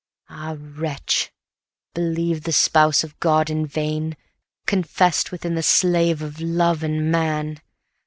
[0.29, 1.31] Ah, wretch!
[1.93, 4.17] believed the spouse of God in vain,
[4.65, 7.61] Confess'd within the slave of love and man.